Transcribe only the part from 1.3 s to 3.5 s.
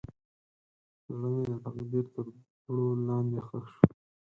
مې د تقدیر تر دوړو لاندې